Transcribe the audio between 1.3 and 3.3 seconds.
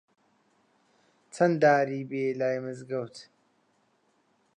چەن داری بی لای مزگەوت